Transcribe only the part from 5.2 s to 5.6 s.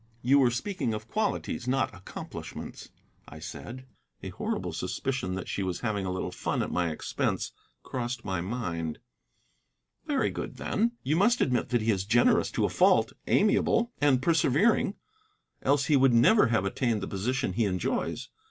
that